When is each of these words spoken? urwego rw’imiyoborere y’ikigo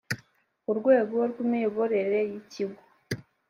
urwego 0.69 1.17
rw’imiyoborere 1.31 2.19
y’ikigo 2.29 2.81